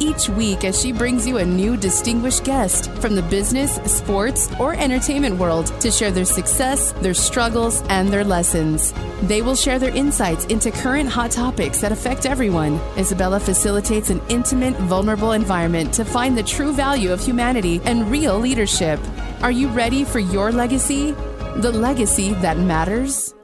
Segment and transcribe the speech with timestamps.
[0.00, 4.74] each week as she brings you a new distinguished guest from the business, sports, or
[4.74, 8.92] entertainment world to share their success, their struggles, and their lessons.
[9.22, 12.80] They will share their insights into current hot topics that affect everyone.
[12.96, 18.38] Isabella facilitates an intimate, vulnerable environment to find the true value of humanity and real
[18.38, 19.00] leadership.
[19.42, 21.12] Are you ready for your legacy?
[21.56, 23.34] The legacy that matters?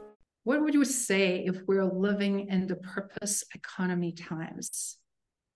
[0.43, 4.97] What would you say if we're living in the purpose economy times?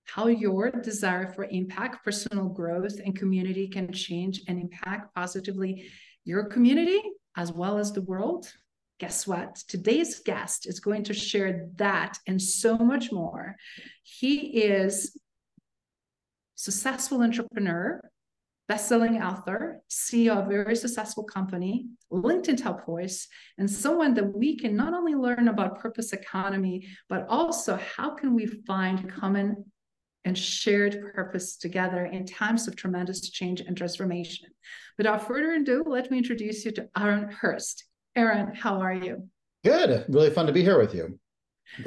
[0.07, 5.89] How your desire for impact, personal growth, and community can change and impact positively
[6.23, 7.02] your community
[7.35, 8.52] as well as the world.
[8.99, 9.55] Guess what?
[9.67, 13.55] Today's guest is going to share that and so much more.
[14.02, 15.20] He is
[16.55, 18.02] successful entrepreneur,
[18.67, 23.27] best-selling author, CEO of a very successful company, LinkedIn top voice,
[23.58, 28.33] and someone that we can not only learn about purpose economy, but also how can
[28.33, 29.64] we find common
[30.28, 34.50] and shared purpose together in times of tremendous change and transformation.
[34.97, 37.86] Without further ado, let me introduce you to Aaron Hurst.
[38.14, 39.30] Aaron, how are you?
[39.64, 40.03] Good.
[40.09, 41.17] Really fun to be here with you.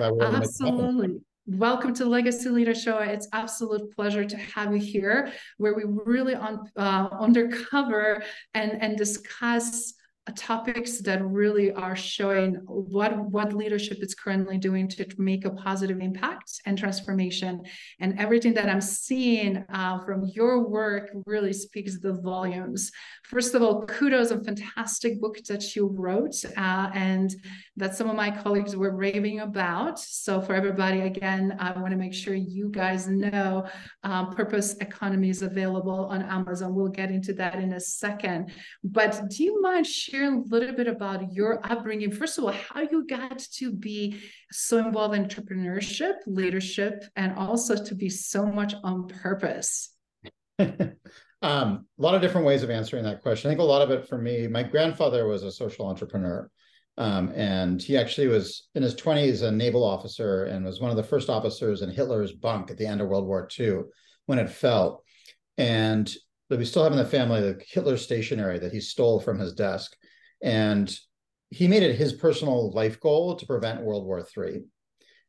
[0.01, 1.21] Absolutely.
[1.47, 2.99] Welcome to Legacy Leader Show.
[3.01, 8.23] It's absolute pleasure to have you here, where we really on uh, undercover
[8.55, 9.93] and and discuss
[10.33, 16.01] topics that really are showing what what leadership is currently doing to make a positive
[16.01, 17.63] impact and transformation.
[18.01, 22.91] And everything that i'm seeing uh, from your work really speaks the volumes.
[23.25, 27.35] First of all kudos on fantastic book that you wrote uh, and
[27.77, 29.99] that some of my colleagues were raving about.
[29.99, 33.67] So for everybody again i want to make sure you guys know
[34.03, 36.75] um, purpose economy is available on amazon.
[36.75, 38.53] We'll get into that in a second.
[38.85, 42.13] But do you mind sharing share a little bit about your upbringing?
[42.13, 47.83] First of all, how you got to be so involved in entrepreneurship, leadership, and also
[47.83, 49.95] to be so much on purpose?
[50.59, 50.91] um,
[51.43, 53.49] a lot of different ways of answering that question.
[53.49, 56.51] I think a lot of it for me, my grandfather was a social entrepreneur.
[56.99, 60.99] Um, and he actually was in his 20s a naval officer and was one of
[60.99, 63.83] the first officers in Hitler's bunk at the end of World War II
[64.27, 65.03] when it fell.
[65.57, 66.13] And
[66.51, 69.97] we still have in the family the Hitler stationery that he stole from his desk.
[70.43, 70.95] And
[71.51, 74.63] he made it his personal life goal to prevent World War III.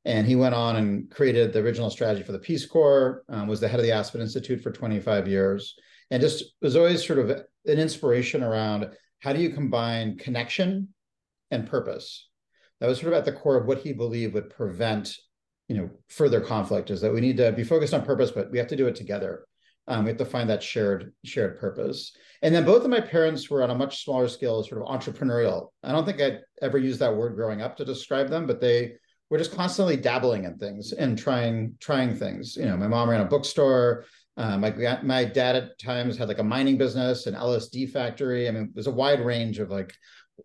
[0.05, 3.59] And he went on and created the original strategy for the Peace Corps, um, was
[3.59, 5.75] the head of the Aspen Institute for 25 years,
[6.09, 8.89] and just was always sort of an inspiration around
[9.19, 10.89] how do you combine connection
[11.51, 12.29] and purpose.
[12.79, 15.15] That was sort of at the core of what he believed would prevent,
[15.67, 16.89] you know, further conflict.
[16.89, 18.95] Is that we need to be focused on purpose, but we have to do it
[18.95, 19.45] together.
[19.87, 22.15] Um, we have to find that shared shared purpose.
[22.41, 25.69] And then both of my parents were on a much smaller scale, sort of entrepreneurial.
[25.83, 28.93] I don't think I'd ever used that word growing up to describe them, but they
[29.29, 32.55] were just constantly dabbling in things and trying trying things.
[32.57, 34.05] You know, my mom ran a bookstore.
[34.37, 38.47] Uh, my my dad at times had like a mining business, an LSD factory.
[38.47, 39.93] I mean, there's a wide range of like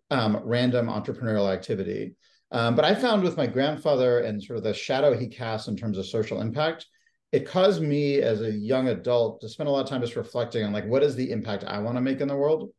[0.09, 2.15] um, random entrepreneurial activity.
[2.51, 5.75] Um, but I found with my grandfather and sort of the shadow he cast in
[5.75, 6.85] terms of social impact,
[7.31, 10.63] it caused me as a young adult to spend a lot of time just reflecting
[10.63, 12.69] on like what is the impact I want to make in the world.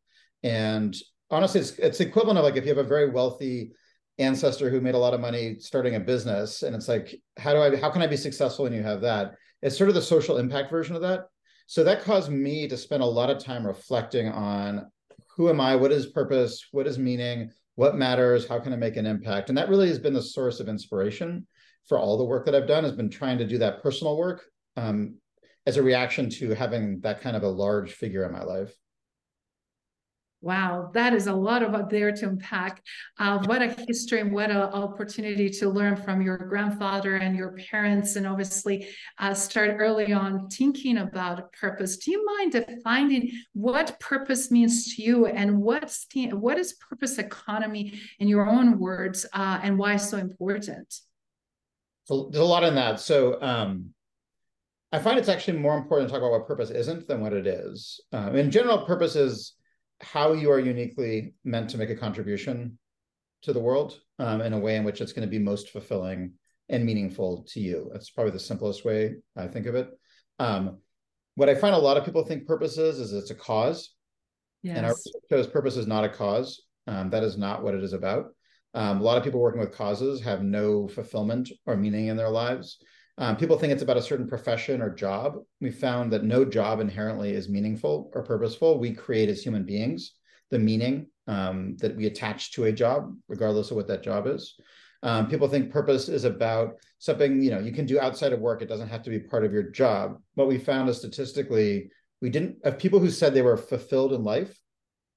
[0.42, 0.96] And
[1.30, 3.72] honestly, it's it's equivalent of like if you have a very wealthy
[4.18, 7.60] ancestor who made a lot of money starting a business, and it's like, how do
[7.60, 9.34] I how can I be successful when you have that?
[9.62, 11.26] It's sort of the social impact version of that.
[11.66, 14.90] So that caused me to spend a lot of time reflecting on
[15.36, 18.96] who am I, what is purpose, what is meaning, what matters, how can I make
[18.96, 19.50] an impact?
[19.50, 21.46] And that really has been the source of inspiration
[21.86, 24.44] for all the work that I've done has been trying to do that personal work
[24.76, 25.16] um,
[25.66, 28.72] as a reaction to having that kind of a large figure in my life.
[30.40, 32.80] Wow, that is a lot of there to unpack.
[33.18, 37.56] Uh, what a history and what an opportunity to learn from your grandfather and your
[37.70, 38.86] parents, and obviously
[39.18, 41.96] uh, start early on thinking about purpose.
[41.96, 47.18] Do you mind defining what purpose means to you and what's the, what is purpose
[47.18, 51.00] economy in your own words uh, and why so important?
[52.08, 53.00] So there's a lot in that.
[53.00, 53.90] So um,
[54.92, 57.46] I find it's actually more important to talk about what purpose isn't than what it
[57.46, 58.00] is.
[58.14, 59.52] Um, in general, purpose is
[60.00, 62.78] how you are uniquely meant to make a contribution
[63.42, 66.32] to the world um, in a way in which it's going to be most fulfilling
[66.70, 67.90] and meaningful to you.
[67.92, 69.90] That's probably the simplest way I think of it.
[70.38, 70.78] Um,
[71.34, 73.94] what I find a lot of people think purpose is is it's a cause,
[74.62, 74.78] yes.
[74.78, 74.94] and our
[75.28, 76.62] shows purpose is not a cause.
[76.86, 78.34] Um, that is not what it is about.
[78.74, 82.28] Um, a lot of people working with causes have no fulfillment or meaning in their
[82.28, 82.78] lives.
[83.16, 85.38] Um, people think it's about a certain profession or job.
[85.60, 88.78] We found that no job inherently is meaningful or purposeful.
[88.78, 90.12] We create as human beings
[90.50, 94.54] the meaning um, that we attach to a job, regardless of what that job is.
[95.02, 98.62] Um, people think purpose is about something you know you can do outside of work.
[98.62, 100.16] It doesn't have to be part of your job.
[100.34, 101.90] What we found is statistically,
[102.20, 104.58] we didn't of people who said they were fulfilled in life,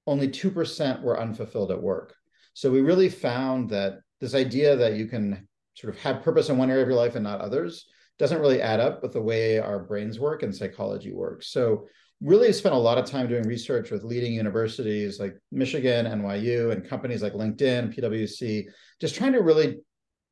[0.06, 2.14] only two percent were unfulfilled at work.
[2.54, 6.58] So we really found that this idea that you can sort of have purpose in
[6.58, 7.86] one area of your life and not others
[8.20, 11.48] doesn't really add up with the way our brains work and psychology works.
[11.48, 11.88] So
[12.22, 16.88] really spent a lot of time doing research with leading universities like Michigan, NYU, and
[16.88, 18.66] companies like LinkedIn, PwC,
[19.00, 19.80] just trying to really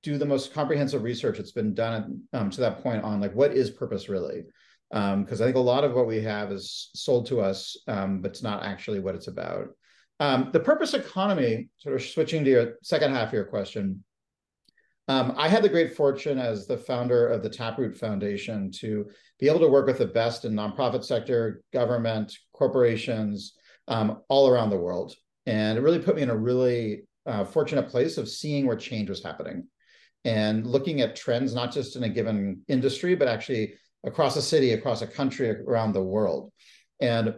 [0.03, 3.53] do the most comprehensive research that's been done um, to that point on like what
[3.53, 4.43] is purpose really
[4.89, 8.21] because um, I think a lot of what we have is sold to us, um,
[8.21, 9.67] but it's not actually what it's about.
[10.19, 14.03] Um, the purpose economy, sort of switching to your second half of your question,
[15.07, 19.47] um, I had the great fortune as the founder of the Taproot Foundation to be
[19.47, 23.53] able to work with the best in nonprofit sector, government, corporations,
[23.87, 25.15] um, all around the world.
[25.47, 29.09] And it really put me in a really uh, fortunate place of seeing where change
[29.09, 29.67] was happening
[30.25, 33.73] and looking at trends, not just in a given industry, but actually
[34.05, 36.51] across a city, across a country, around the world.
[36.99, 37.33] And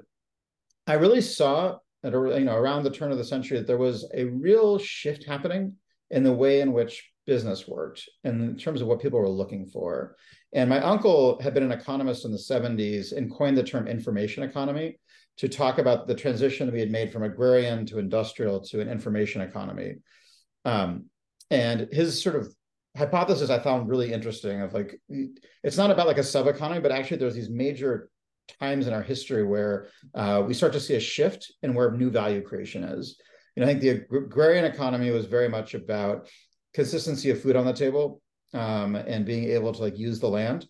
[0.88, 4.10] I really saw at you know around the turn of the century that there was
[4.14, 5.76] a real shift happening
[6.10, 9.66] in the way in which business worked and in terms of what people were looking
[9.66, 10.16] for.
[10.54, 14.44] And my uncle had been an economist in the 70s and coined the term information
[14.44, 15.00] economy
[15.38, 18.90] to talk about the transition that we had made from agrarian to industrial to an
[18.90, 19.96] information economy.
[20.66, 21.06] Um,
[21.50, 22.54] and his sort of
[22.98, 25.00] hypothesis I found really interesting of like
[25.64, 28.10] it's not about like a sub economy, but actually there's these major
[28.60, 32.10] times in our history where uh, we start to see a shift in where new
[32.10, 33.20] value creation is.
[33.56, 36.30] You know, I think the agrarian economy was very much about
[36.74, 38.22] consistency of food on the table
[38.54, 40.68] um, and being able to like use the land.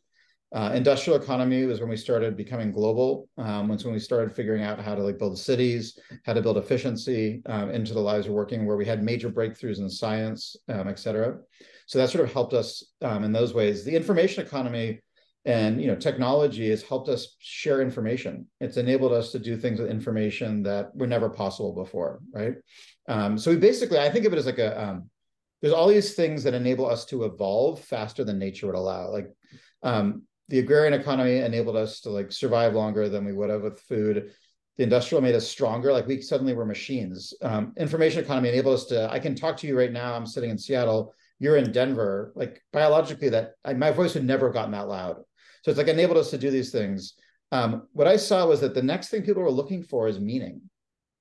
[0.53, 3.29] Uh, industrial economy was when we started becoming global.
[3.37, 7.41] Um, when we started figuring out how to like build cities, how to build efficiency
[7.45, 10.99] um, into the lives we're working, where we had major breakthroughs in science, um, et
[10.99, 11.37] cetera.
[11.85, 13.85] So that sort of helped us um, in those ways.
[13.85, 14.99] The information economy
[15.45, 18.47] and you know technology has helped us share information.
[18.59, 22.55] It's enabled us to do things with information that were never possible before, right?
[23.07, 25.09] Um, so we basically, I think of it as like a um,
[25.61, 29.09] there's all these things that enable us to evolve faster than nature would allow.
[29.09, 29.29] Like
[29.83, 33.79] um, the agrarian economy enabled us to like survive longer than we would have with
[33.81, 34.31] food.
[34.77, 35.91] The industrial made us stronger.
[35.93, 37.33] Like we suddenly were machines.
[37.41, 39.11] Um, information economy enabled us to.
[39.11, 40.13] I can talk to you right now.
[40.13, 41.13] I'm sitting in Seattle.
[41.39, 42.31] You're in Denver.
[42.35, 45.17] Like biologically, that I, my voice would never have gotten that loud.
[45.61, 47.13] So it's like enabled us to do these things.
[47.51, 50.61] Um, what I saw was that the next thing people were looking for is meaning.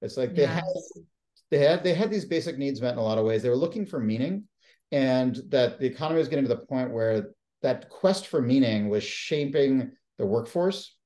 [0.00, 0.54] It's like they yes.
[0.54, 1.04] had
[1.50, 3.42] they had they had these basic needs met in a lot of ways.
[3.42, 4.44] They were looking for meaning,
[4.92, 7.30] and that the economy was getting to the point where
[7.62, 10.96] that quest for meaning was shaping the workforce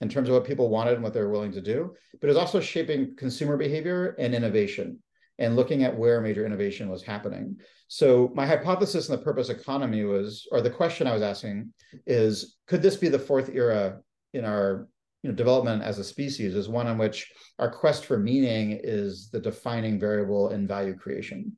[0.00, 2.30] in terms of what people wanted and what they were willing to do, but it
[2.30, 4.98] was also shaping consumer behavior and innovation
[5.38, 7.56] and looking at where major innovation was happening.
[7.88, 11.72] So my hypothesis in the purpose economy was, or the question I was asking
[12.06, 14.00] is, could this be the fourth era
[14.32, 14.88] in our
[15.22, 19.30] you know, development as a species is one in which our quest for meaning is
[19.30, 21.56] the defining variable in value creation.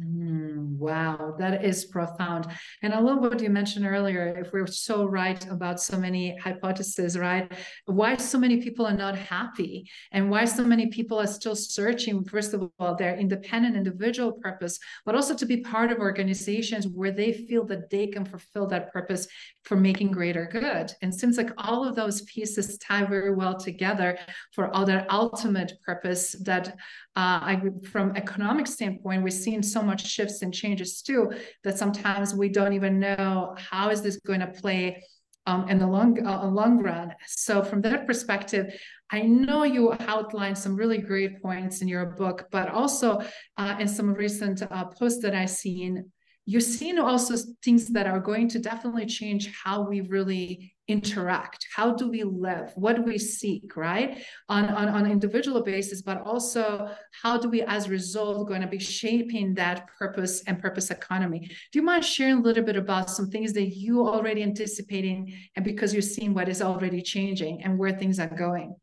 [0.00, 2.46] Mm, wow, that is profound.
[2.82, 4.28] And I love what you mentioned earlier.
[4.38, 7.50] If we're so right about so many hypotheses, right?
[7.84, 12.24] Why so many people are not happy and why so many people are still searching,
[12.24, 17.12] first of all, their independent individual purpose, but also to be part of organizations where
[17.12, 19.26] they feel that they can fulfill that purpose
[19.64, 20.92] for making greater good.
[21.02, 24.18] And seems like all of those pieces tie very well together
[24.54, 26.74] for all that ultimate purpose that
[27.16, 31.32] uh, I, from economic standpoint, we're seeing so much shifts and changes too,
[31.64, 35.02] that sometimes we don't even know how is this going to play
[35.46, 37.14] um, in the long uh, long run.
[37.26, 38.72] So from that perspective,
[39.10, 43.20] I know you outlined some really great points in your book, but also
[43.56, 46.10] uh, in some recent uh, posts that I've seen,
[46.50, 51.64] you're seeing also things that are going to definitely change how we really interact.
[51.76, 52.72] How do we live?
[52.74, 54.24] What do we seek right?
[54.48, 56.90] On, on on individual basis but also
[57.22, 61.40] how do we as a result going to be shaping that purpose and purpose economy?
[61.70, 65.64] Do you mind sharing a little bit about some things that you already anticipating and
[65.64, 68.74] because you're seeing what is already changing and where things are going?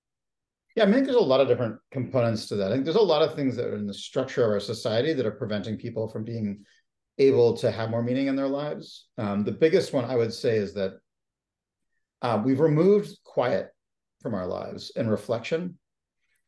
[0.78, 2.72] Yeah, I mean, there's a lot of different components to that.
[2.72, 5.12] I think there's a lot of things that are in the structure of our society
[5.12, 6.64] that are preventing people from being
[7.18, 9.08] able to have more meaning in their lives.
[9.18, 10.94] Um, the biggest one I would say is that
[12.22, 13.70] uh, we've removed quiet
[14.22, 15.78] from our lives and reflection.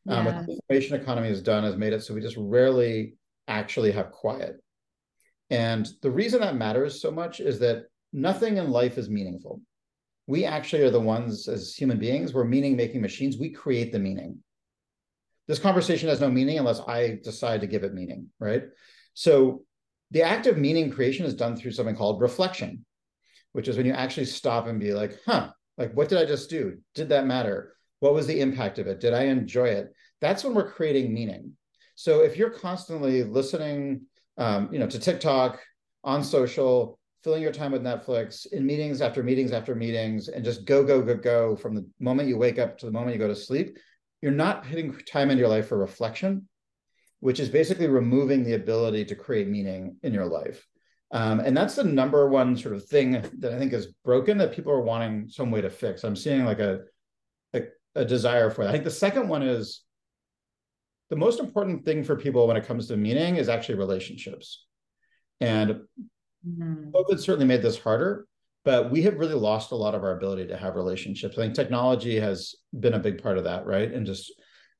[0.08, 3.14] Um, what the information economy has done has made it so we just rarely
[3.48, 4.56] actually have quiet.
[5.50, 9.60] And the reason that matters so much is that nothing in life is meaningful.
[10.26, 13.36] We actually are the ones as human beings, we're meaning making machines.
[13.36, 14.38] We create the meaning.
[15.48, 18.64] This conversation has no meaning unless I decide to give it meaning, right?
[19.14, 19.64] So
[20.10, 22.84] the act of meaning creation is done through something called reflection,
[23.52, 26.50] which is when you actually stop and be like, huh, like what did I just
[26.50, 26.78] do?
[26.94, 27.74] Did that matter?
[28.00, 29.00] What was the impact of it?
[29.00, 29.92] Did I enjoy it?
[30.20, 31.52] That's when we're creating meaning.
[31.94, 34.02] So if you're constantly listening,
[34.38, 35.60] um, you know, to TikTok
[36.02, 40.64] on social, filling your time with Netflix in meetings after meetings after meetings, and just
[40.64, 43.28] go go go go from the moment you wake up to the moment you go
[43.28, 43.76] to sleep,
[44.22, 46.48] you're not putting time in your life for reflection
[47.20, 50.66] which is basically removing the ability to create meaning in your life.
[51.12, 54.52] Um, and that's the number one sort of thing that I think is broken that
[54.52, 56.04] people are wanting some way to fix.
[56.04, 56.80] I'm seeing like a,
[57.52, 57.62] a,
[57.94, 58.70] a desire for that.
[58.70, 59.82] I think the second one is
[61.10, 64.66] the most important thing for people when it comes to meaning is actually relationships.
[65.40, 65.80] And
[66.48, 66.90] mm-hmm.
[66.90, 68.26] COVID certainly made this harder,
[68.64, 71.36] but we have really lost a lot of our ability to have relationships.
[71.36, 73.92] I think technology has been a big part of that, right?
[73.92, 74.32] And just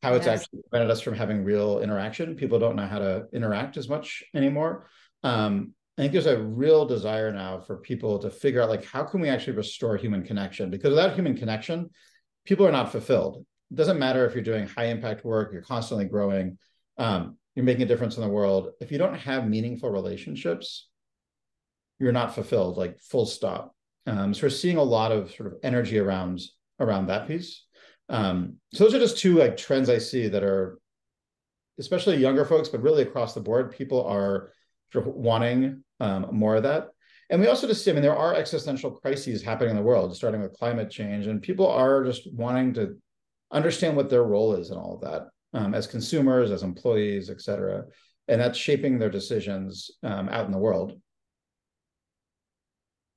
[0.03, 0.43] how it's yes.
[0.43, 2.35] actually prevented us from having real interaction.
[2.35, 4.87] People don't know how to interact as much anymore.
[5.23, 9.05] Um, I think there's a real desire now for people to figure out like how
[9.05, 10.71] can we actually restore human connection?
[10.71, 11.91] Because without human connection,
[12.47, 13.45] people are not fulfilled.
[13.71, 16.57] It doesn't matter if you're doing high impact work, you're constantly growing,
[16.97, 18.71] um, you're making a difference in the world.
[18.81, 20.89] If you don't have meaningful relationships,
[21.99, 23.75] you're not fulfilled, like full stop.
[24.07, 26.41] Um, so we're seeing a lot of sort of energy around
[26.79, 27.67] around that piece.
[28.11, 30.79] Um, so those are just two like trends I see that are,
[31.79, 34.53] especially younger folks, but really across the board, people are
[34.95, 36.89] wanting um, more of that.
[37.31, 40.17] And we also just see, I mean, there are existential crises happening in the world,
[40.17, 42.99] starting with climate change, and people are just wanting to
[43.53, 47.41] understand what their role is in all of that um, as consumers, as employees, et
[47.41, 47.85] cetera.
[48.27, 51.01] And that's shaping their decisions um, out in the world.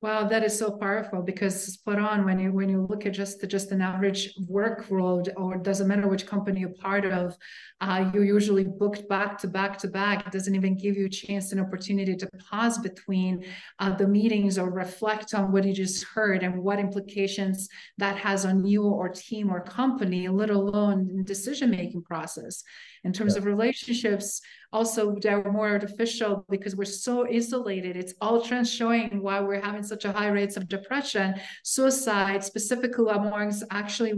[0.03, 3.39] Wow, that is so powerful because spot on when you when you look at just
[3.39, 7.37] the, just an average work world or it doesn't matter which company you're part of,
[7.79, 10.27] uh, you're usually booked back to back to back.
[10.27, 13.45] It doesn't even give you a chance and opportunity to pause between
[13.79, 18.45] uh, the meetings or reflect on what you just heard and what implications that has
[18.45, 22.61] on you or team or company, let alone decision making process
[23.05, 23.39] in terms yeah.
[23.39, 24.41] of relationships
[24.73, 27.95] also they're more artificial because we're so isolated.
[27.95, 31.35] It's all trends showing why we're having such a high rates of depression.
[31.63, 34.13] Suicide specifically amongst actually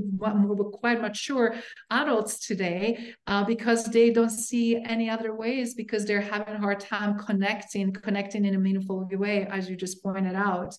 [0.79, 1.55] quite mature
[1.91, 6.79] adults today uh, because they don't see any other ways because they're having a hard
[6.79, 10.73] time connecting connecting in a meaningful way as you just pointed out.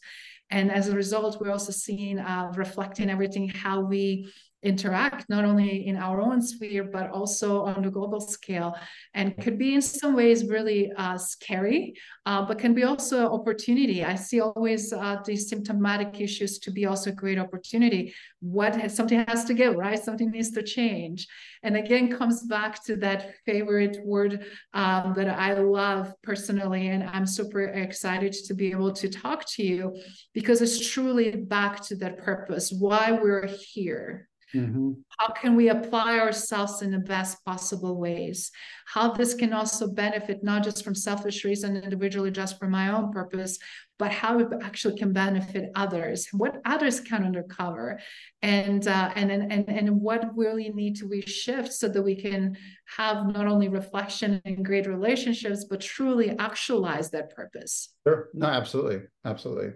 [0.50, 5.86] And as a result we're also seeing uh, reflecting everything how we interact not only
[5.86, 8.74] in our own sphere but also on the global scale
[9.14, 11.94] and could be in some ways really uh, scary
[12.24, 14.04] uh, but can be also opportunity.
[14.04, 18.14] I see always uh, these symptomatic issues to be also a great opportunity.
[18.40, 20.02] What has, something has to give right?
[20.02, 21.26] Something needs to change.
[21.62, 27.26] And again comes back to that favorite word um, that i love personally and i'm
[27.26, 29.96] super excited to be able to talk to you
[30.34, 34.92] because it's truly back to that purpose why we're here Mm-hmm.
[35.18, 38.50] How can we apply ourselves in the best possible ways?
[38.86, 43.12] How this can also benefit not just from selfish reason individually, just for my own
[43.12, 43.58] purpose,
[43.98, 47.98] but how it actually can benefit others, what others can uncover,
[48.42, 52.56] and uh, and and and what really need to we shift so that we can
[52.96, 57.94] have not only reflection and great relationships, but truly actualize that purpose.
[58.06, 58.28] Sure.
[58.34, 59.72] No, absolutely, absolutely.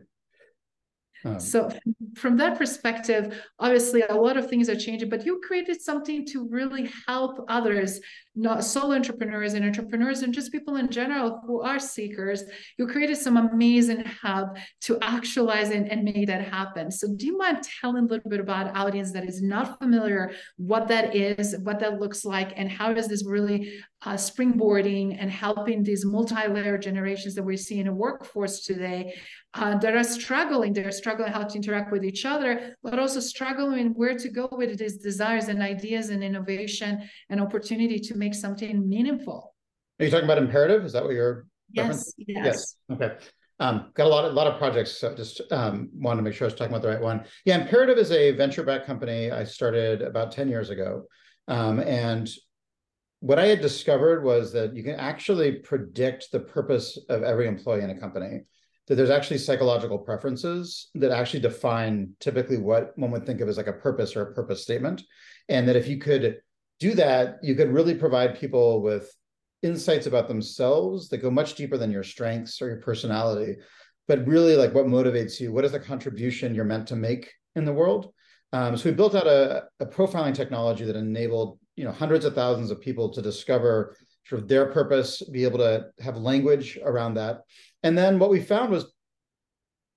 [1.24, 1.70] Um, so
[2.16, 6.48] from that perspective, obviously a lot of things are changing, but you created something to
[6.48, 8.00] really help others
[8.36, 12.44] not solo entrepreneurs and entrepreneurs and just people in general who are seekers.
[12.78, 16.90] You created some amazing hub to actualize and, and make that happen.
[16.90, 20.88] So do you mind telling a little bit about audience that is not familiar what
[20.88, 23.72] that is what that looks like and how does this really
[24.02, 29.14] uh, springboarding and helping these multi-layer generations that we see in a workforce today
[29.54, 33.88] uh, that are struggling they're struggling how to interact with each other but also struggling
[33.94, 38.88] where to go with these desires and ideas and innovation and opportunity to make something
[38.88, 39.54] meaningful.
[39.98, 40.84] Are you talking about imperative?
[40.84, 41.46] Is that what you're?
[41.72, 42.12] Yes.
[42.16, 42.44] Yes.
[42.44, 42.76] yes.
[42.92, 43.16] Okay.
[43.60, 44.92] Um, got a lot, of, a lot of projects.
[44.98, 47.24] So just um, wanted to make sure I was talking about the right one.
[47.44, 51.04] Yeah, Imperative is a venture-backed company I started about ten years ago,
[51.46, 52.28] um, and
[53.20, 57.82] what I had discovered was that you can actually predict the purpose of every employee
[57.82, 58.42] in a company.
[58.86, 63.56] That there's actually psychological preferences that actually define typically what one would think of as
[63.56, 65.02] like a purpose or a purpose statement,
[65.48, 66.40] and that if you could
[66.80, 69.14] do that, you could really provide people with
[69.62, 73.58] insights about themselves that go much deeper than your strengths or your personality,
[74.10, 77.64] but really like what motivates you what is the contribution you're meant to make in
[77.64, 78.12] the world
[78.52, 82.34] um, so we built out a, a profiling technology that enabled you know hundreds of
[82.34, 83.96] thousands of people to discover
[84.26, 87.40] sort of their purpose be able to have language around that.
[87.82, 88.92] And then what we found was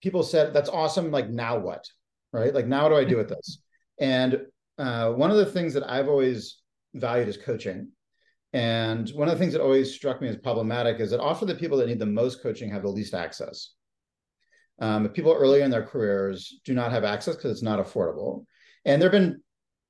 [0.01, 1.85] people said that's awesome like now what?
[2.31, 2.53] Right?
[2.53, 3.59] Like now what do i do with this?
[3.99, 4.41] And
[4.77, 6.61] uh, one of the things that i've always
[6.93, 7.89] valued is coaching.
[8.53, 11.55] And one of the things that always struck me as problematic is that often the
[11.55, 13.71] people that need the most coaching have the least access.
[14.79, 18.45] Um, people earlier in their careers do not have access because it's not affordable.
[18.85, 19.41] And there have been,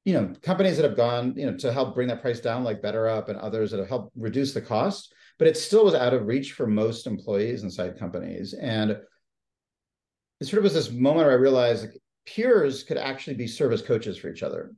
[0.05, 2.81] you know, companies that have gone, you know, to help bring that price down, like
[2.81, 6.27] BetterUp and others that have helped reduce the cost, but it still was out of
[6.27, 8.53] reach for most employees inside companies.
[8.53, 13.48] And it sort of was this moment where I realized like, peers could actually be
[13.48, 14.74] service coaches for each other.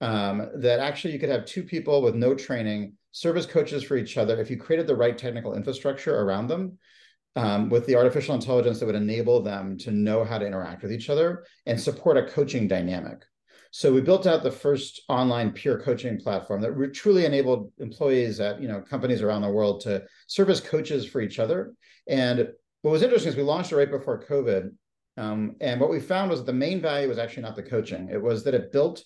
[0.00, 4.16] Um, that actually you could have two people with no training, service coaches for each
[4.16, 4.40] other.
[4.40, 6.78] If you created the right technical infrastructure around them,
[7.36, 10.92] um, with the artificial intelligence that would enable them to know how to interact with
[10.92, 13.24] each other and support a coaching dynamic.
[13.70, 18.60] So we built out the first online peer coaching platform that truly enabled employees at
[18.60, 21.74] you know companies around the world to serve as coaches for each other.
[22.06, 22.48] And
[22.82, 24.70] what was interesting is we launched it right before COVID.
[25.16, 28.08] Um, and what we found was that the main value was actually not the coaching.
[28.10, 29.02] It was that it built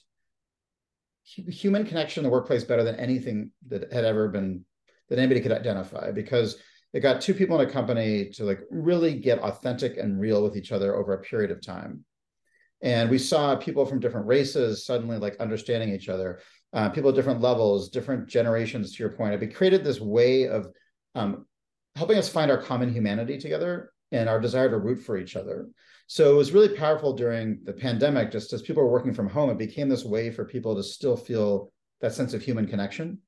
[1.25, 4.65] human connection in the workplace better than anything that had ever been
[5.09, 6.57] that anybody could identify because
[6.93, 10.57] it got two people in a company to like really get authentic and real with
[10.57, 12.05] each other over a period of time
[12.83, 16.41] and we saw people from different races suddenly like understanding each other
[16.73, 20.69] uh, people at different levels different generations to your point it created this way of
[21.15, 21.47] um,
[21.97, 25.69] helping us find our common humanity together and our desire to root for each other
[26.07, 29.51] so it was really powerful during the pandemic just as people were working from home
[29.51, 33.19] it became this way for people to still feel that sense of human connection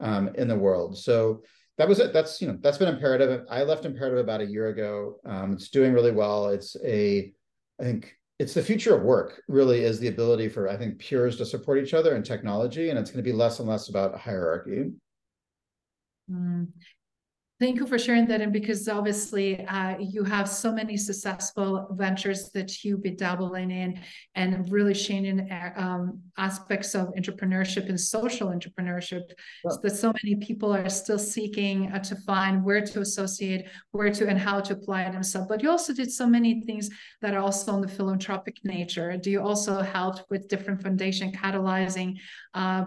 [0.00, 1.42] um, in the world so
[1.80, 2.12] that was it.
[2.12, 3.46] That's you know that's been imperative.
[3.48, 5.18] I left imperative about a year ago.
[5.24, 6.50] Um, it's doing really well.
[6.50, 7.32] It's a,
[7.80, 9.42] I think it's the future of work.
[9.48, 12.98] Really, is the ability for I think peers to support each other in technology, and
[12.98, 14.92] it's going to be less and less about hierarchy.
[16.30, 16.68] Mm.
[17.60, 18.40] Thank you for sharing that.
[18.40, 24.00] And because obviously uh, you have so many successful ventures that you've been dabbling in
[24.34, 29.24] and really changing uh, um, aspects of entrepreneurship and social entrepreneurship
[29.68, 34.10] so that so many people are still seeking uh, to find where to associate, where
[34.10, 35.46] to, and how to apply themselves.
[35.46, 36.88] But you also did so many things
[37.20, 39.18] that are also on the philanthropic nature.
[39.18, 42.14] Do you also help with different foundation catalyzing
[42.54, 42.86] uh,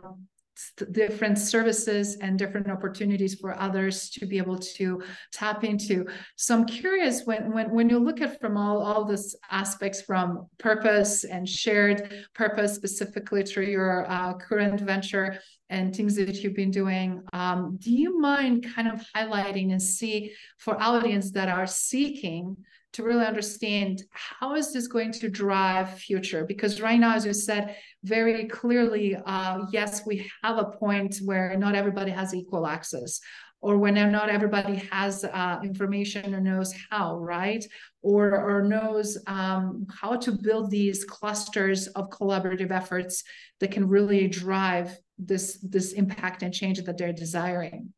[0.92, 6.06] different services and different opportunities for others to be able to tap into.
[6.36, 10.48] So i'm curious when when, when you look at from all all these aspects from
[10.58, 16.72] purpose and shared purpose specifically through your uh, current venture and things that you've been
[16.72, 22.56] doing um, do you mind kind of highlighting and see for audience that are seeking
[22.94, 26.46] to really understand how is this going to drive future?
[26.46, 31.56] Because right now as you said very clearly uh, yes we have a point where
[31.58, 33.20] not everybody has equal access
[33.64, 37.66] or when not everybody has uh, information or knows how right?
[38.02, 43.24] Or or knows um, how to build these clusters of collaborative efforts
[43.62, 47.94] that can really drive this this impact and change that they're desiring.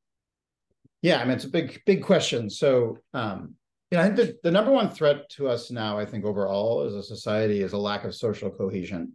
[1.01, 2.49] Yeah i mean it's a big big question.
[2.49, 3.55] So um,
[3.95, 6.81] you know, I think the, the number one threat to us now, I think overall
[6.81, 9.13] as a society is a lack of social cohesion.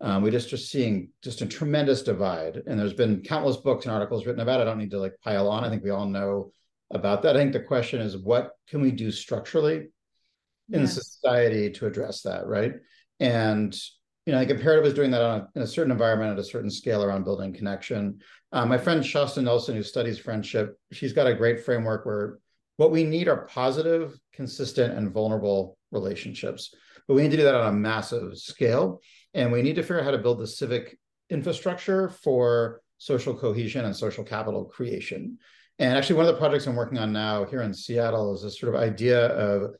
[0.00, 3.94] Um, we're just just seeing just a tremendous divide, and there's been countless books and
[3.94, 4.62] articles written about it.
[4.62, 5.64] I don't need to like pile on.
[5.64, 6.50] I think we all know
[6.92, 7.36] about that.
[7.36, 9.90] I think the question is, what can we do structurally
[10.72, 10.94] in yes.
[10.94, 12.74] society to address that, right?
[13.20, 13.78] And
[14.26, 16.44] you know, like Imperative was doing that on a, in a certain environment at a
[16.44, 18.18] certain scale around building connection.
[18.50, 22.38] Um, my friend Shasta Nelson, who studies friendship, she's got a great framework where
[22.76, 26.74] what we need are positive, consistent, and vulnerable relationships.
[27.08, 29.00] But we need to do that on a massive scale.
[29.34, 30.98] And we need to figure out how to build the civic
[31.30, 35.38] infrastructure for social cohesion and social capital creation.
[35.78, 38.58] And actually, one of the projects I'm working on now here in Seattle is this
[38.58, 39.74] sort of idea of,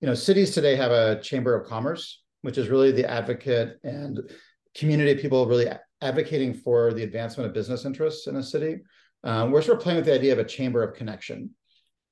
[0.00, 4.20] you know, cities today have a chamber of commerce, which is really the advocate and
[4.74, 5.70] community people really
[6.02, 8.78] advocating for the advancement of business interests in a city.
[9.24, 11.50] Um, we're sort of playing with the idea of a chamber of connection.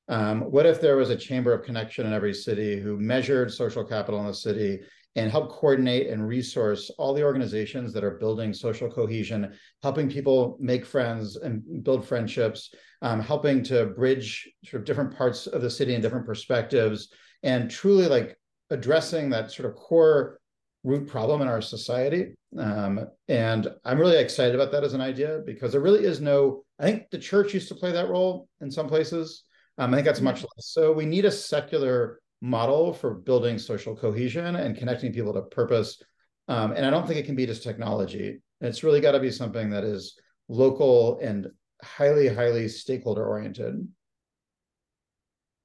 [0.08, 3.84] Um, what if there was a chamber of connection in every city who measured social
[3.84, 4.80] capital in the city
[5.16, 10.56] and helped coordinate and resource all the organizations that are building social cohesion, helping people
[10.60, 15.70] make friends and build friendships, um, helping to bridge sort of different parts of the
[15.70, 17.12] city and different perspectives,
[17.42, 18.36] and truly like
[18.70, 20.40] addressing that sort of core
[20.82, 22.34] root problem in our society.
[22.58, 26.64] Um, and I'm really excited about that as an idea because there really is no,
[26.78, 29.44] I think the church used to play that role in some places.
[29.78, 30.66] Um, I think that's much less.
[30.66, 36.00] So we need a secular model for building social cohesion and connecting people to purpose.
[36.48, 38.40] Um, and I don't think it can be just technology.
[38.60, 41.48] It's really got to be something that is local and
[41.82, 43.87] highly, highly stakeholder oriented.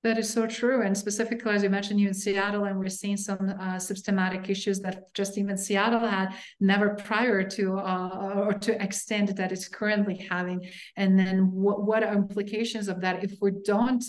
[0.02, 0.82] That is so true.
[0.82, 4.80] And specifically, as you mentioned, you in Seattle, and we're seeing some uh, systematic issues
[4.80, 10.16] that just even Seattle had never prior to uh, or to extent that it's currently
[10.30, 10.70] having.
[10.96, 14.04] And then what, what are implications of that if we don't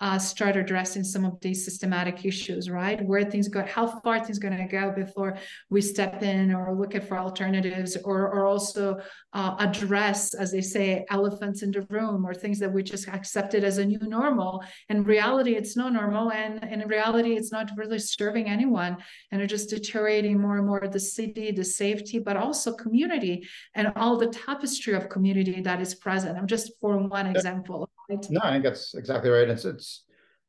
[0.00, 3.04] uh, start addressing some of these systematic issues, right?
[3.04, 5.38] Where things go, how far things going to go before
[5.70, 9.00] we step in or look at for alternatives, or or also
[9.32, 13.62] uh, address, as they say, elephants in the room, or things that we just accepted
[13.64, 14.64] as a new normal.
[14.88, 18.96] In reality, it's no normal, and, and in reality, it's not really serving anyone,
[19.30, 23.92] and it's just deteriorating more and more the city, the safety, but also community and
[23.96, 26.36] all the tapestry of community that is present.
[26.36, 27.88] I'm just for one example.
[28.08, 28.26] Right?
[28.30, 29.48] No, I think that's exactly right.
[29.48, 30.04] It's it's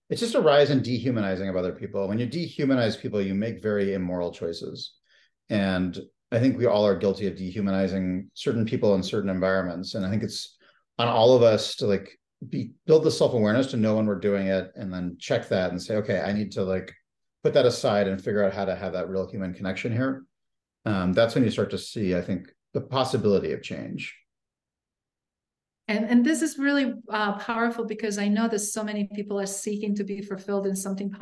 [0.10, 2.08] it's just a rise in dehumanizing of other people.
[2.08, 4.94] When you dehumanize people, you make very immoral choices.
[5.50, 5.98] And
[6.32, 9.96] I think we all are guilty of dehumanizing certain people in certain environments.
[9.96, 10.58] And I think it's
[11.00, 14.48] on all of us to like be build the self-awareness to know when we're doing
[14.48, 16.94] it and then check that and say, okay, I need to like
[17.44, 20.24] put that aside and figure out how to have that real human connection here.
[20.86, 24.16] Um, that's when you start to see, I think, the possibility of change.
[25.88, 29.46] And, and this is really uh, powerful because I know that so many people are
[29.46, 31.14] seeking to be fulfilled in something.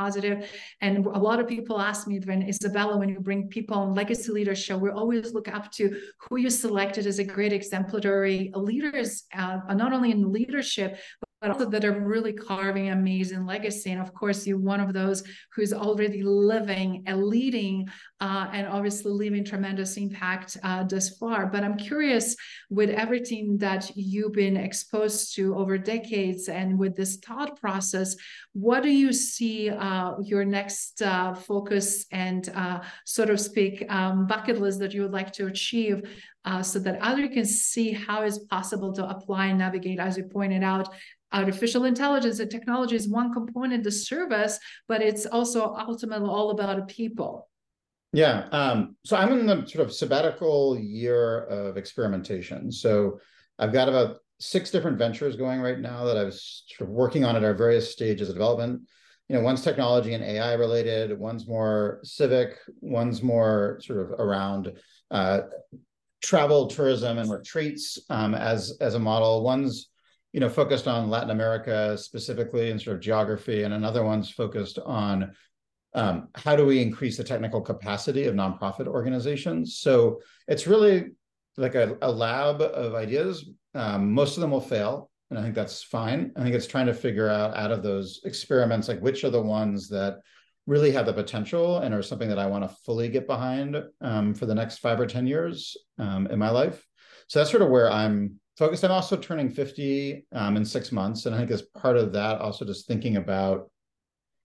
[0.80, 4.32] And a lot of people ask me, when Isabella, when you bring people on Legacy
[4.32, 9.60] Leadership, we always look up to who you selected as a great exemplary leaders, uh,
[9.74, 10.98] not only in leadership,
[11.44, 13.92] but also that are really carving amazing legacy.
[13.92, 17.90] And of course, you're one of those who's already living and leading
[18.22, 21.48] uh, and obviously leaving tremendous impact uh, thus far.
[21.48, 22.38] But I'm curious
[22.70, 28.16] with everything that you've been exposed to over decades and with this thought process,
[28.54, 34.28] what do you see uh, your next uh, focus and uh, sort of speak um,
[34.28, 36.04] bucket list that you would like to achieve
[36.46, 40.24] uh, so that others can see how it's possible to apply and navigate, as you
[40.24, 40.90] pointed out,
[41.32, 46.88] artificial intelligence and technology is one component, the service, but it's also ultimately all about
[46.88, 47.50] people.
[48.12, 48.48] Yeah.
[48.52, 52.72] Um, so I'm in the sort of sabbatical year of experimentation.
[52.72, 53.20] So
[53.58, 57.26] I've got about six different ventures going right now that I was sort of working
[57.26, 58.82] on at our various stages of development.
[59.30, 64.74] You know, one's technology and AI related, one's more civic, one's more sort of around
[65.10, 65.42] uh,
[66.24, 69.44] travel, tourism, and retreats um, as as a model.
[69.44, 69.90] One's
[70.34, 74.80] you know, focused on Latin America specifically and sort of geography, and another one's focused
[74.80, 75.32] on
[75.94, 79.78] um, how do we increase the technical capacity of nonprofit organizations.
[79.78, 81.12] So it's really
[81.56, 83.48] like a, a lab of ideas.
[83.76, 86.32] Um, most of them will fail, and I think that's fine.
[86.36, 89.40] I think it's trying to figure out out of those experiments, like which are the
[89.42, 90.18] ones that
[90.66, 94.34] really have the potential and are something that I want to fully get behind um,
[94.34, 96.86] for the next five or 10 years um, in my life.
[97.28, 98.84] So that's sort of where I'm focused.
[98.84, 101.26] I'm also turning 50 um, in six months.
[101.26, 103.70] And I think as part of that, also just thinking about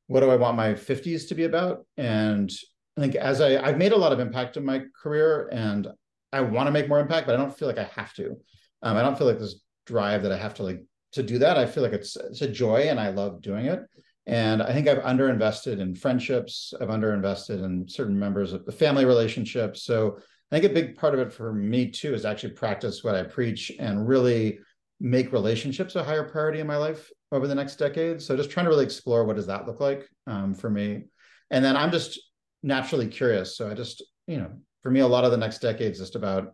[0.06, 1.86] what do I want my 50s to be about?
[1.96, 2.50] And
[2.96, 5.86] I think as I, I've made a lot of impact in my career and
[6.32, 8.36] I want to make more impact, but I don't feel like I have to.
[8.82, 11.56] Um, I don't feel like this drive that I have to like to do that.
[11.56, 13.80] I feel like it's it's a joy and I love doing it.
[14.28, 16.74] And I think I've underinvested in friendships.
[16.78, 19.84] I've underinvested in certain members of the family relationships.
[19.84, 20.18] So
[20.52, 23.22] I think a big part of it for me too is actually practice what I
[23.22, 24.58] preach and really
[25.00, 28.20] make relationships a higher priority in my life over the next decade.
[28.20, 31.04] So just trying to really explore what does that look like um, for me.
[31.50, 32.20] And then I'm just
[32.62, 33.56] naturally curious.
[33.56, 34.50] So I just, you know,
[34.82, 36.52] for me, a lot of the next decade is just about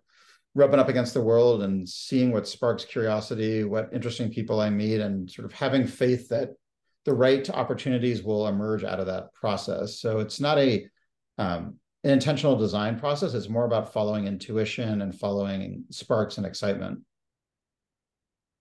[0.55, 5.01] rubbing up against the world and seeing what sparks curiosity, what interesting people I meet,
[5.01, 6.51] and sort of having faith that
[7.05, 10.01] the right opportunities will emerge out of that process.
[10.01, 10.87] So it's not a
[11.39, 13.35] um, an intentional design process.
[13.35, 17.01] It's more about following intuition and following sparks and excitement.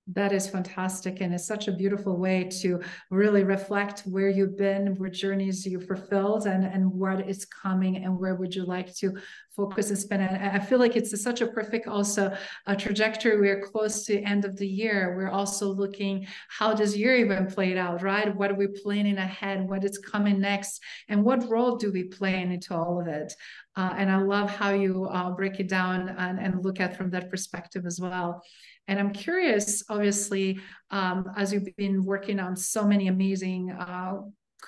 [0.07, 1.21] That is fantastic.
[1.21, 5.79] And it's such a beautiful way to really reflect where you've been, what journeys you
[5.79, 9.17] fulfilled, and, and what is coming, and where would you like to
[9.55, 10.23] focus and spend.
[10.23, 12.35] And I feel like it's a, such a perfect also
[12.65, 13.39] a trajectory.
[13.39, 15.15] We're close to end of the year.
[15.15, 18.35] We're also looking how this year even played out, right?
[18.35, 19.69] What are we planning ahead?
[19.69, 20.81] What is coming next?
[21.07, 23.33] And what role do we play into all of it?
[23.77, 27.09] Uh, and I love how you uh, break it down and, and look at from
[27.11, 28.43] that perspective as well.
[28.88, 30.60] And I'm curious, obviously,
[30.91, 34.22] um, as you've been working on so many amazing uh,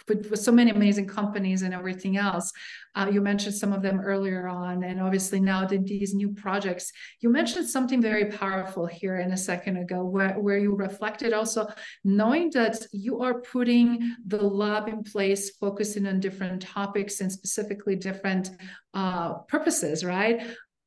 [0.08, 2.51] with so many amazing companies and everything else.
[2.95, 6.91] Uh, you mentioned some of them earlier on, and obviously now the, these new projects.
[7.21, 11.67] You mentioned something very powerful here in a second ago, where, where you reflected also
[12.04, 17.95] knowing that you are putting the lab in place, focusing on different topics and specifically
[17.95, 18.51] different
[18.93, 20.41] uh, purposes, right?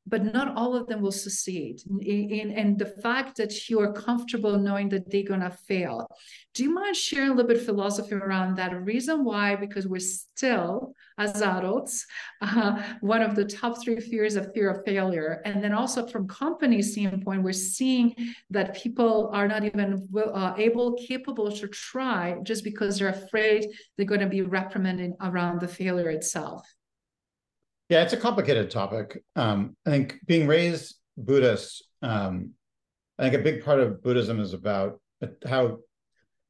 [0.08, 1.80] But not all of them will succeed.
[2.00, 6.08] In, and the fact that you are comfortable knowing that they're going to fail.
[6.54, 8.74] Do you mind sharing a little bit of philosophy around that?
[8.82, 12.06] Reason why, because we're still, as adults,
[12.40, 15.42] uh, one of the top three fears of fear of failure.
[15.44, 18.14] And then also from company standpoint, we're seeing
[18.50, 23.66] that people are not even uh, able, capable to try just because they're afraid
[23.96, 26.66] they're going to be reprimanded around the failure itself.
[27.88, 29.22] Yeah, it's a complicated topic.
[29.34, 32.50] Um, I think being raised Buddhist, um,
[33.18, 35.00] I think a big part of Buddhism is about
[35.46, 35.78] how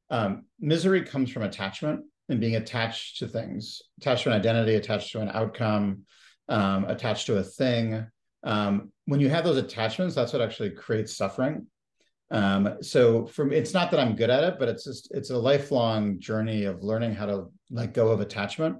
[0.09, 5.13] um, misery comes from attachment and being attached to things, attached to an identity, attached
[5.13, 6.03] to an outcome,
[6.49, 8.05] um, attached to a thing.
[8.43, 11.67] Um, when you have those attachments, that's what actually creates suffering.
[12.31, 15.37] Um, so from it's not that I'm good at it, but it's just it's a
[15.37, 18.77] lifelong journey of learning how to let go of attachment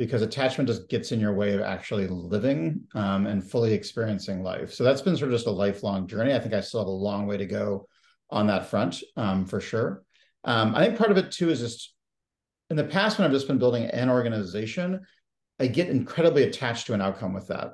[0.00, 4.72] because attachment just gets in your way of actually living um, and fully experiencing life.
[4.72, 6.32] So that's been sort of just a lifelong journey.
[6.32, 7.86] I think I still have a long way to go
[8.30, 10.02] on that front um, for sure.
[10.44, 11.92] Um, I think part of it too is just
[12.70, 15.02] in the past when I've just been building an organization,
[15.58, 17.72] I get incredibly attached to an outcome with that.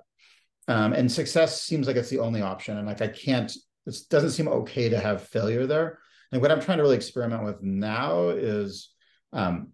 [0.66, 2.76] Um, and success seems like it's the only option.
[2.76, 3.54] And like I can't,
[3.86, 6.00] it doesn't seem okay to have failure there.
[6.32, 8.92] And what I'm trying to really experiment with now is
[9.32, 9.68] um,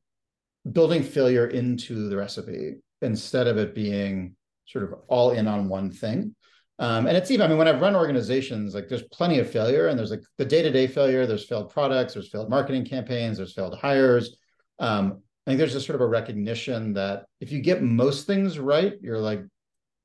[0.70, 5.90] building failure into the recipe instead of it being sort of all in on one
[5.90, 6.34] thing.
[6.78, 9.88] Um, and it's even, I mean, when I've run organizations, like there's plenty of failure
[9.88, 13.78] and there's like the day-to-day failure, there's failed products, there's failed marketing campaigns, there's failed
[13.78, 14.36] hires.
[14.78, 18.58] Um, I think there's just sort of a recognition that if you get most things
[18.58, 19.42] right, you're like,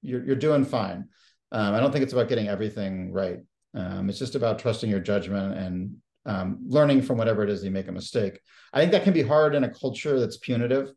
[0.01, 1.09] you're, you're doing fine.
[1.51, 3.39] Um, I don't think it's about getting everything right.
[3.73, 5.95] Um, it's just about trusting your judgment and
[6.27, 8.39] um, learning from whatever it is you make a mistake.
[8.73, 10.91] I think that can be hard in a culture that's punitive.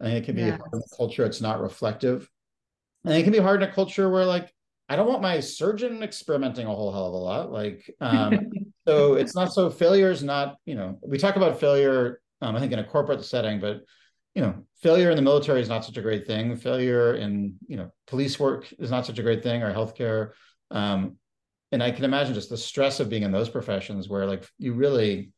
[0.00, 0.58] I think it can be yes.
[0.58, 2.28] hard in a culture that's not reflective.
[3.04, 4.52] And it can be hard in a culture where like
[4.88, 7.52] I don't want my surgeon experimenting a whole hell of a lot.
[7.52, 8.50] Like um,
[8.88, 12.60] so it's not so failure is not, you know, we talk about failure, um, I
[12.60, 13.82] think in a corporate setting, but
[14.34, 16.56] you know, failure in the military is not such a great thing.
[16.56, 20.30] Failure in, you know, police work is not such a great thing or healthcare.
[20.70, 21.16] Um,
[21.74, 24.74] and I can imagine just the stress of being in those professions where like you
[24.74, 25.32] really,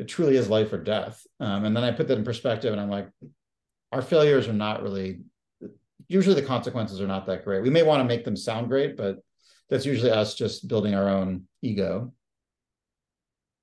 [0.00, 1.24] it truly is life or death.
[1.38, 3.08] Um, and then I put that in perspective and I'm like,
[3.92, 5.20] our failures are not really,
[6.08, 7.62] usually the consequences are not that great.
[7.62, 9.20] We may want to make them sound great, but
[9.70, 12.12] that's usually us just building our own ego.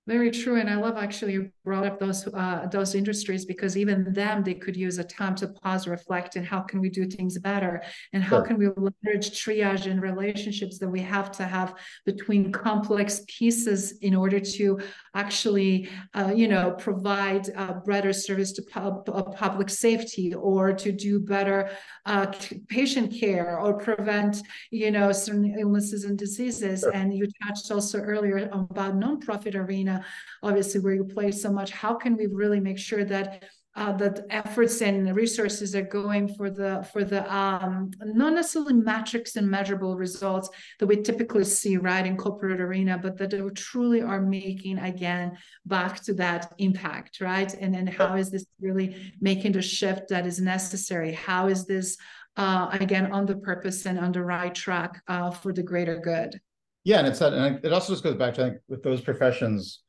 [0.07, 4.43] Very true, and I love actually brought up those uh, those industries because even them
[4.43, 7.81] they could use a time to pause, reflect, and how can we do things better,
[8.13, 8.45] and how sure.
[8.47, 11.73] can we leverage triage and relationships that we have to have
[12.05, 14.79] between complex pieces in order to
[15.15, 21.19] actually, uh, you know, provide uh, better service to pub- public safety or to do
[21.19, 21.69] better
[22.05, 22.27] uh,
[22.67, 24.37] patient care or prevent,
[24.71, 26.81] you know, certain illnesses and diseases.
[26.81, 26.91] Sure.
[26.93, 30.05] And you touched also earlier about nonprofit arena
[30.43, 33.43] obviously where you play so much how can we really make sure that
[33.75, 39.35] uh, that efforts and resources are going for the for the um, not necessarily metrics
[39.35, 44.01] and measurable results that we typically see right in corporate arena, but that they truly
[44.01, 47.53] are making again back to that impact, right?
[47.53, 51.11] And then how is this really making the shift that is necessary?
[51.11, 51.97] How is this
[52.37, 56.39] uh, again on the purpose and on the right track uh, for the greater good?
[56.85, 59.01] Yeah, and it's that, and it also just goes back to I think with those
[59.01, 59.81] professions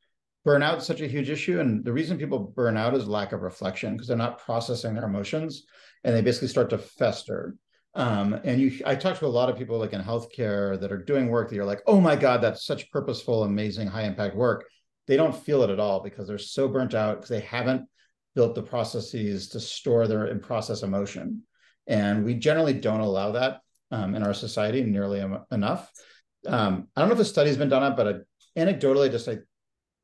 [0.46, 1.60] burnout is such a huge issue.
[1.60, 5.04] And the reason people burn out is lack of reflection because they're not processing their
[5.04, 5.64] emotions
[6.04, 7.56] and they basically start to fester.
[7.94, 11.02] Um, and you, I talk to a lot of people like in healthcare that are
[11.02, 14.66] doing work that you're like, oh my God, that's such purposeful, amazing, high impact work.
[15.06, 17.88] They don't feel it at all because they're so burnt out because they haven't
[18.34, 21.42] built the processes to store their and process emotion.
[21.86, 25.90] And we generally don't allow that um, in our society nearly enough.
[26.46, 29.28] Um, I don't know if a study's been done on it, but I, anecdotally, just
[29.28, 29.38] I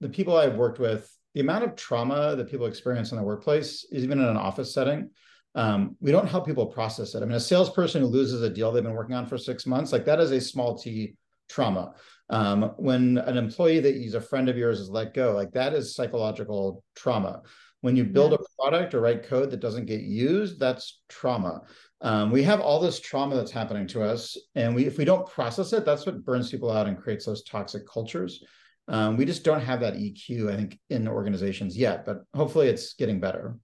[0.02, 3.86] the people I've worked with, the amount of trauma that people experience in the workplace,
[3.90, 5.10] is even in an office setting,
[5.54, 7.22] um, we don't help people process it.
[7.22, 9.92] I mean, a salesperson who loses a deal they've been working on for six months,
[9.92, 11.14] like that is a small t
[11.48, 11.94] trauma.
[12.30, 15.74] Um, when an employee that is a friend of yours is let go, like that
[15.74, 17.42] is psychological trauma.
[17.82, 18.38] When you build yeah.
[18.40, 21.62] a product or write code that doesn't get used, that's trauma.
[22.00, 25.28] Um, we have all this trauma that's happening to us, and we if we don't
[25.28, 28.42] process it, that's what burns people out and creates those toxic cultures.
[28.88, 32.94] Um, we just don't have that EQ, I think, in organizations yet, but hopefully it's
[32.94, 33.56] getting better.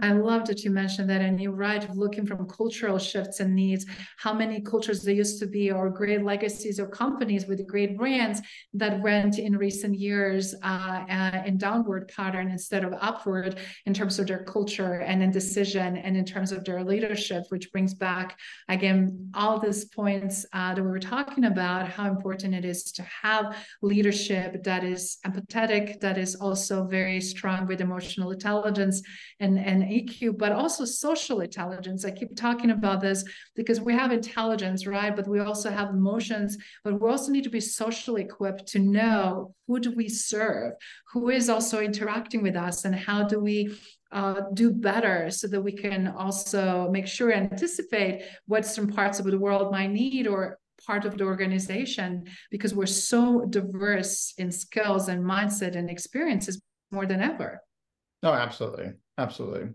[0.00, 1.88] I love that you mentioned that, and you're right.
[1.94, 3.84] Looking from cultural shifts and needs,
[4.16, 8.40] how many cultures there used to be, or great legacies or companies with great brands
[8.74, 14.18] that went in recent years uh, uh, in downward pattern instead of upward in terms
[14.18, 18.38] of their culture and in decision and in terms of their leadership, which brings back
[18.68, 21.88] again all these points uh, that we were talking about.
[21.88, 27.66] How important it is to have leadership that is empathetic, that is also very strong
[27.66, 29.02] with emotional intelligence
[29.40, 32.04] and and and EQ, but also social intelligence.
[32.04, 33.24] I keep talking about this
[33.54, 35.14] because we have intelligence, right?
[35.14, 39.54] But we also have emotions, but we also need to be socially equipped to know
[39.66, 40.72] who do we serve,
[41.12, 43.76] who is also interacting with us, and how do we
[44.12, 49.26] uh, do better so that we can also make sure anticipate what some parts of
[49.26, 55.08] the world might need or part of the organization because we're so diverse in skills
[55.08, 57.60] and mindset and experiences more than ever.
[58.22, 58.92] No, absolutely.
[59.20, 59.68] Absolutely.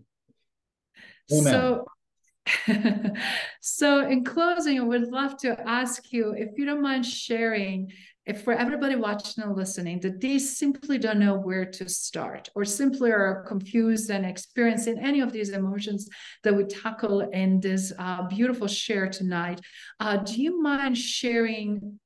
[1.32, 1.44] Amen.
[1.44, 1.86] So,
[3.62, 7.92] so in closing, I would love to ask you if you don't mind sharing,
[8.26, 12.66] if for everybody watching and listening, that they simply don't know where to start, or
[12.66, 16.10] simply are confused and experiencing any of these emotions
[16.44, 19.62] that we tackle in this uh, beautiful share tonight,
[20.00, 22.00] uh, do you mind sharing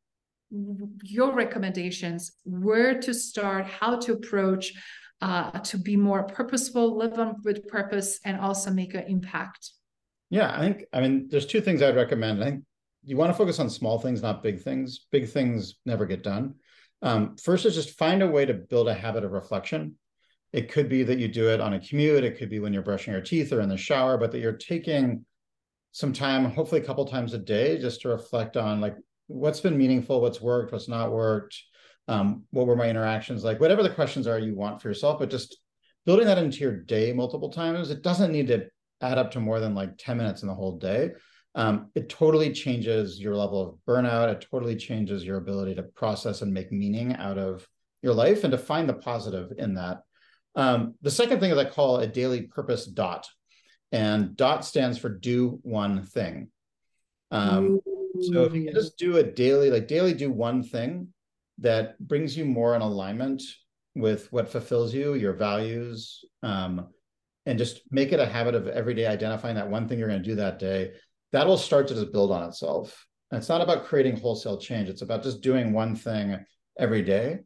[1.03, 4.73] your recommendations, where to start, how to approach?
[5.21, 9.71] Uh, to be more purposeful, live on with purpose, and also make an impact?
[10.29, 12.41] Yeah, I think, I mean, there's two things I'd recommend.
[12.41, 12.63] I think
[13.03, 15.07] you want to focus on small things, not big things.
[15.11, 16.55] Big things never get done.
[17.01, 19.95] Um, first is just find a way to build a habit of reflection.
[20.51, 22.81] It could be that you do it on a commute, it could be when you're
[22.81, 25.25] brushing your teeth or in the shower, but that you're taking
[25.91, 28.95] some time, hopefully a couple times a day, just to reflect on like
[29.27, 31.55] what's been meaningful, what's worked, what's not worked,
[32.09, 35.29] um, what were my interactions like whatever the questions are you want for yourself but
[35.29, 35.57] just
[36.05, 38.67] building that into your day multiple times it doesn't need to
[39.01, 41.11] add up to more than like 10 minutes in the whole day.
[41.55, 44.31] Um, it totally changes your level of burnout.
[44.31, 47.67] It totally changes your ability to process and make meaning out of
[48.01, 50.01] your life and to find the positive in that.
[50.55, 53.27] Um, the second thing is i call a daily purpose dot
[53.91, 56.49] and dot stands for do one thing.
[57.31, 57.79] Um,
[58.31, 61.09] so if you can just do a daily like daily do one thing
[61.61, 63.41] that brings you more in alignment
[63.95, 66.87] with what fulfills you, your values, um,
[67.45, 70.21] and just make it a habit of every day identifying that one thing you're going
[70.21, 70.91] to do that day.
[71.31, 73.05] That will start to just build on itself.
[73.31, 74.89] And it's not about creating wholesale change.
[74.89, 76.43] It's about just doing one thing
[76.77, 77.39] every day.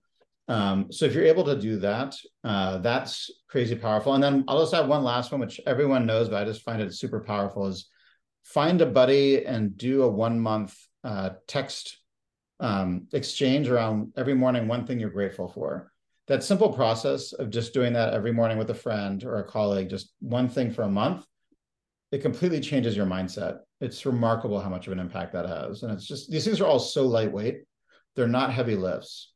[0.47, 4.13] Um, so if you're able to do that, uh, that's crazy powerful.
[4.13, 6.81] And then I'll just add one last one, which everyone knows, but I just find
[6.81, 7.89] it super powerful is
[8.43, 11.97] find a buddy and do a one month uh, text
[12.59, 15.91] um, exchange around every morning one thing you're grateful for.
[16.27, 19.89] That simple process of just doing that every morning with a friend or a colleague,
[19.89, 21.25] just one thing for a month,
[22.11, 23.59] it completely changes your mindset.
[23.81, 25.83] It's remarkable how much of an impact that has.
[25.83, 27.63] And it's just these things are all so lightweight,
[28.15, 29.33] they're not heavy lifts.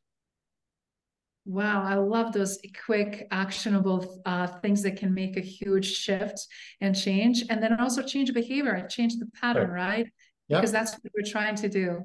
[1.44, 6.46] Wow, I love those quick, actionable uh, things that can make a huge shift
[6.80, 9.88] and change, and then also change behavior, and change the pattern, right?
[9.88, 10.06] right?
[10.48, 10.60] Yep.
[10.60, 12.02] Because that's what we're trying to do.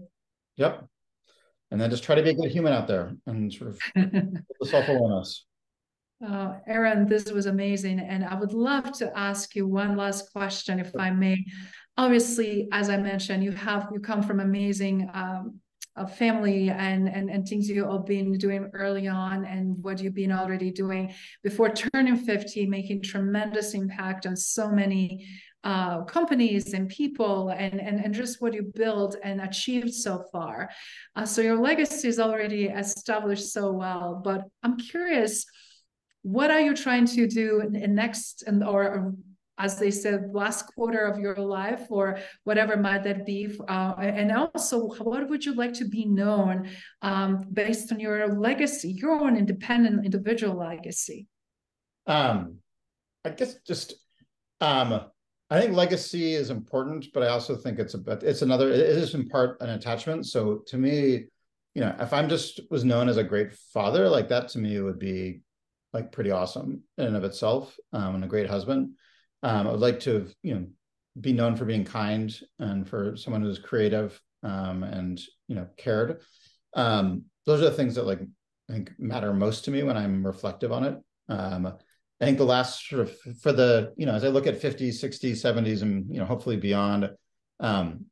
[0.55, 0.87] Yep
[1.73, 4.43] and then just try to be a good human out there and sort of the
[4.63, 5.45] self-awareness.
[6.23, 7.99] Uh, Aaron, this was amazing.
[7.99, 11.43] And I would love to ask you one last question, if I may.
[11.97, 15.59] Obviously, as I mentioned, you have you come from amazing um,
[15.95, 19.99] a family and, and and things you have all been doing early on and what
[19.99, 25.27] you've been already doing before turning 50 making tremendous impact on so many
[25.63, 30.69] uh, companies and people and, and, and just what you built and achieved so far.
[31.15, 35.45] Uh, so your legacy is already established so well, but I'm curious,
[36.21, 39.13] what are you trying to do in next and or
[39.57, 43.55] as they said, last quarter of your life or whatever might that be?
[43.67, 46.69] Uh, and also, what would you like to be known
[47.01, 51.27] um, based on your legacy, your own independent individual legacy?
[52.07, 52.57] Um,
[53.23, 53.93] I guess just
[54.59, 55.01] um,
[55.53, 59.13] I think legacy is important, but I also think it's a it's another it is
[59.13, 60.25] in part an attachment.
[60.25, 61.25] So to me,
[61.75, 64.81] you know, if I'm just was known as a great father, like that to me
[64.81, 65.41] would be
[65.93, 68.93] like pretty awesome in and of itself, um, and a great husband.
[69.43, 70.65] Um, I would like to, you know,
[71.21, 76.21] be known for being kind and for someone who's creative um, and you know cared.
[76.73, 78.21] Um, those are the things that like
[78.71, 80.97] I think matter most to me when I'm reflective on it.
[82.21, 85.03] I think the last sort of for the, you know, as I look at 50s,
[85.03, 87.09] 60s, 70s, and, you know, hopefully beyond,
[87.59, 88.05] um,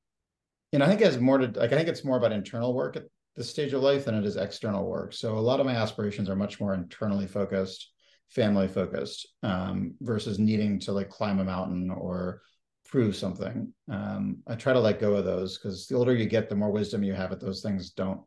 [0.72, 2.74] you know, I think it has more to, like, I think it's more about internal
[2.74, 3.04] work at
[3.36, 5.14] this stage of life than it is external work.
[5.14, 7.92] So a lot of my aspirations are much more internally focused,
[8.30, 12.42] family focused um, versus needing to like climb a mountain or
[12.86, 13.74] prove something.
[13.90, 16.72] Um, I try to let go of those because the older you get, the more
[16.72, 18.22] wisdom you have at those things don't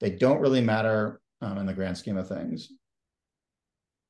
[0.00, 2.70] they don't really matter um, in the grand scheme of things.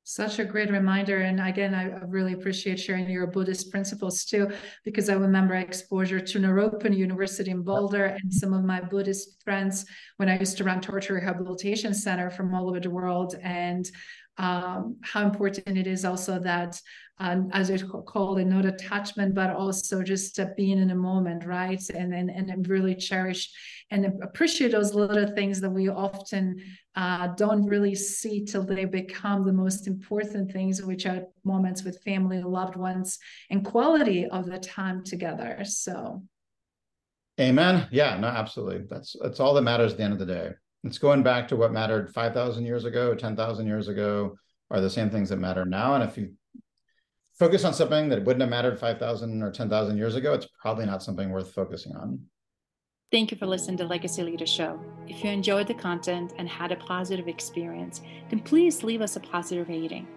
[0.09, 1.17] Such a great reminder.
[1.17, 4.49] And again, I really appreciate sharing your Buddhist principles too,
[4.85, 9.85] because I remember exposure to Naropa University in Boulder and some of my Buddhist friends
[10.15, 13.35] when I used to run torture rehabilitation center from all over the world.
[13.43, 13.85] And
[14.37, 16.79] um, how important it is also that
[17.19, 21.81] um, as it's called, not attachment, but also just being in a moment, right?
[21.89, 23.49] And, and and really cherish
[23.89, 26.61] and appreciate those little things that we often
[26.95, 32.03] uh, don't really see till they become the most important things, which are moments with
[32.03, 33.17] family, loved ones,
[33.49, 35.59] and quality of the time together.
[35.63, 36.21] So.
[37.39, 37.87] Amen.
[37.91, 38.85] Yeah, no, absolutely.
[38.89, 40.51] That's that's all that matters at the end of the day.
[40.83, 44.37] It's going back to what mattered 5,000 years ago, 10,000 years ago,
[44.69, 45.95] are the same things that matter now.
[45.95, 46.33] And if you
[47.37, 51.03] focus on something that wouldn't have mattered 5,000 or 10,000 years ago, it's probably not
[51.03, 52.19] something worth focusing on.
[53.11, 54.79] Thank you for listening to Legacy Leader Show.
[55.07, 59.21] If you enjoyed the content and had a positive experience, then please leave us a
[59.21, 60.07] positive rating.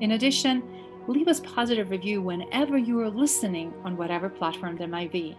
[0.00, 0.62] In addition,
[1.08, 5.36] leave us positive review whenever you are listening on whatever platform there might be.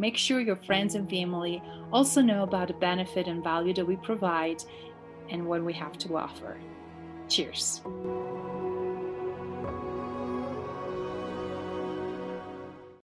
[0.00, 3.96] Make sure your friends and family also know about the benefit and value that we
[3.96, 4.64] provide
[5.28, 6.56] and what we have to offer.
[7.28, 7.82] Cheers.